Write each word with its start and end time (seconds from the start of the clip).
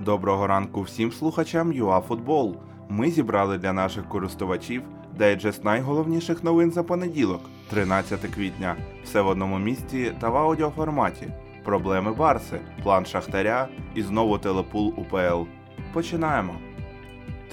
Доброго 0.00 0.46
ранку 0.46 0.82
всім 0.82 1.12
слухачам 1.12 1.72
ЮАФутбол. 1.72 2.56
Ми 2.88 3.10
зібрали 3.10 3.58
для 3.58 3.72
наших 3.72 4.08
користувачів 4.08 4.82
дайджест 5.18 5.64
найголовніших 5.64 6.44
новин 6.44 6.70
за 6.70 6.82
понеділок, 6.82 7.40
13 7.70 8.20
квітня. 8.20 8.76
Все 9.04 9.20
в 9.20 9.26
одному 9.26 9.58
місці 9.58 10.12
та 10.20 10.28
в 10.28 10.36
аудіоформаті. 10.36 11.28
Проблеми 11.64 12.12
Барси, 12.12 12.60
план 12.82 13.06
Шахтаря 13.06 13.68
і 13.94 14.02
знову 14.02 14.38
телепул 14.38 14.94
УПЛ. 14.96 15.48
Починаємо. 15.92 16.54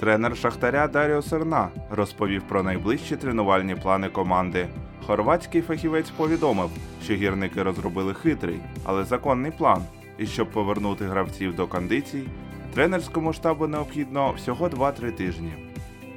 Тренер 0.00 0.36
Шахтаря 0.36 0.88
Даріо 0.88 1.22
Серна 1.22 1.68
розповів 1.90 2.42
про 2.42 2.62
найближчі 2.62 3.16
тренувальні 3.16 3.74
плани 3.74 4.08
команди. 4.08 4.68
Хорватський 5.06 5.62
фахівець 5.62 6.10
повідомив, 6.10 6.70
що 7.04 7.14
гірники 7.14 7.62
розробили 7.62 8.14
хитрий, 8.14 8.60
але 8.84 9.04
законний 9.04 9.52
план, 9.52 9.82
і 10.20 10.26
щоб 10.26 10.50
повернути 10.50 11.04
гравців 11.04 11.56
до 11.56 11.66
кондицій, 11.66 12.28
тренерському 12.74 13.32
штабу 13.32 13.66
необхідно 13.66 14.32
всього 14.32 14.68
2-3 14.68 15.12
тижні. 15.12 15.52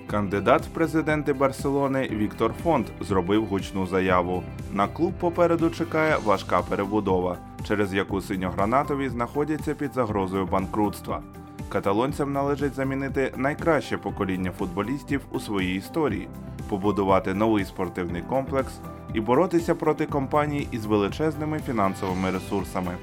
Кандидат 0.07 0.62
в 0.62 0.67
президенти 0.67 1.34
Барселони 1.34 2.09
Віктор 2.12 2.53
Фонт 2.63 2.88
зробив 3.02 3.45
гучну 3.45 3.88
заяву. 3.88 4.43
На 4.73 4.88
клуб 4.88 5.13
попереду 5.20 5.70
чекає 5.70 6.17
важка 6.26 6.62
перебудова, 6.62 7.38
через 7.67 7.93
яку 7.93 8.21
синьогранатові 8.21 9.09
знаходяться 9.09 9.73
під 9.73 9.93
загрозою 9.93 10.45
банкрутства. 10.45 11.21
Каталонцям 11.70 12.34
належить 12.34 12.73
замінити 12.73 13.34
найкраще 13.38 13.98
покоління 13.98 14.51
футболістів 14.57 15.21
у 15.31 15.40
своїй 15.40 15.77
історії, 15.77 16.27
побудувати 16.70 17.34
новий 17.34 17.65
спортивний 17.65 18.21
комплекс 18.21 18.73
і 19.13 19.20
боротися 19.20 19.76
проти 19.76 20.05
компаній 20.05 20.67
із 20.71 20.85
величезними 20.85 21.59
фінансовими 21.59 22.31
ресурсами. 22.31 22.98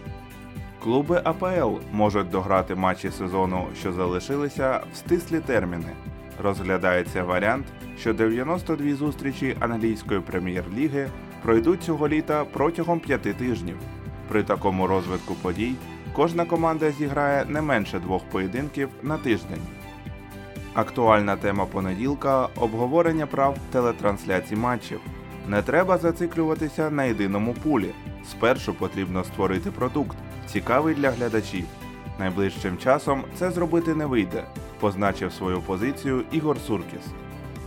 Клуби 0.82 1.20
АПЛ 1.24 1.78
можуть 1.92 2.30
дограти 2.30 2.74
матчі 2.74 3.10
сезону, 3.10 3.66
що 3.80 3.92
залишилися 3.92 4.80
в 4.92 4.96
стислі 4.96 5.40
терміни. 5.40 5.92
Розглядається 6.42 7.24
варіант, 7.24 7.66
що 7.98 8.12
92 8.12 8.94
зустрічі 8.94 9.56
англійської 9.60 10.20
прем'єр-ліги 10.20 11.08
пройдуть 11.42 11.82
цього 11.82 12.08
літа 12.08 12.44
протягом 12.44 13.00
п'яти 13.00 13.32
тижнів. 13.32 13.76
При 14.28 14.42
такому 14.42 14.86
розвитку 14.86 15.34
подій 15.34 15.74
кожна 16.12 16.44
команда 16.44 16.90
зіграє 16.90 17.44
не 17.44 17.62
менше 17.62 17.98
двох 17.98 18.22
поєдинків 18.24 18.88
на 19.02 19.18
тиждень. 19.18 19.62
Актуальна 20.74 21.36
тема 21.36 21.66
понеділка 21.66 22.48
обговорення 22.56 23.26
прав 23.26 23.56
телетрансляцій 23.72 24.56
матчів. 24.56 25.00
Не 25.48 25.62
треба 25.62 25.98
зациклюватися 25.98 26.90
на 26.90 27.04
єдиному 27.04 27.54
пулі. 27.54 27.90
Спершу 28.30 28.74
потрібно 28.74 29.24
створити 29.24 29.70
продукт, 29.70 30.16
цікавий 30.52 30.94
для 30.94 31.10
глядачів. 31.10 31.64
Найближчим 32.18 32.78
часом 32.78 33.24
це 33.36 33.50
зробити 33.50 33.94
не 33.94 34.06
вийде, 34.06 34.44
позначив 34.80 35.32
свою 35.32 35.60
позицію 35.60 36.24
Ігор 36.32 36.58
Суркіс. 36.66 37.02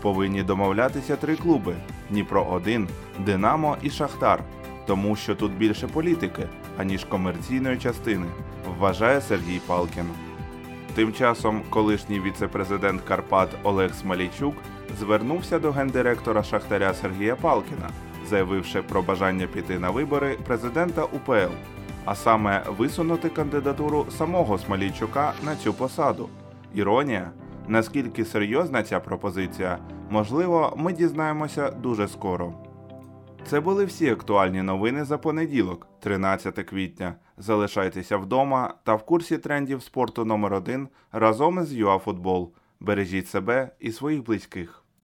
Повинні 0.02 0.44
домовлятися 0.44 1.16
три 1.16 1.36
клуби: 1.36 1.76
Дніпро 2.09 2.44
1 2.44 2.88
Динамо 3.20 3.78
і 3.81 3.89
Шахтар, 3.89 4.44
тому 4.86 5.16
що 5.16 5.36
тут 5.36 5.52
більше 5.52 5.88
політики, 5.88 6.48
аніж 6.78 7.06
комерційної 7.06 7.78
частини, 7.78 8.26
вважає 8.80 9.22
Сергій 9.22 9.61
Палкін. 9.67 10.06
Тим 10.95 11.14
часом 11.14 11.61
колишній 11.70 12.20
віце-президент 12.20 13.02
Карпат 13.02 13.50
Олег 13.64 13.94
Смалійчук 13.94 14.56
звернувся 15.00 15.59
до 15.59 15.72
гендиректора 15.72 16.44
Шахтаря 16.44 16.94
Сергія 16.94 17.36
Палкіна, 17.36 17.89
заявивши 18.30 18.81
про 18.81 19.02
бажання 19.02 19.48
піти 19.48 19.80
на 19.80 19.89
вибори 19.89 20.38
президента 20.45 21.04
УПЛ, 21.04 21.54
а 22.06 22.16
саме 22.16 22.64
висунути 22.78 23.30
кандидатуру 23.30 24.06
самого 24.18 24.58
Смалійчука 24.58 25.34
на 25.46 25.56
цю 25.56 25.73
посаду. 25.73 26.30
Іронія, 26.73 27.32
наскільки 27.68 28.26
серйозна 28.26 28.84
ця 28.84 29.00
пропозиція, 29.00 29.78
можливо, 30.10 30.73
ми 30.78 30.94
дізнаємося 30.94 31.72
дуже 31.72 32.08
скоро. 32.08 32.54
Це 33.45 33.60
були 33.60 33.86
всі 33.86 34.10
актуальні 34.10 34.61
новини 34.61 35.04
за 35.04 35.17
понеділок, 35.17 35.88
13 36.00 36.55
квітня. 36.55 37.16
Залишайтеся 37.38 38.17
вдома 38.17 38.73
та 38.83 38.95
в 38.95 39.04
курсі 39.04 39.38
трендів 39.38 39.83
спорту 39.83 40.26
номер 40.26 40.54
1 40.54 40.88
разом 41.11 41.60
із 41.60 41.73
ЮАФутбол. 41.73 42.54
Бережіть 42.80 43.27
себе 43.27 43.70
і 43.80 43.92
своїх 43.92 44.23
близьких. 44.23 44.83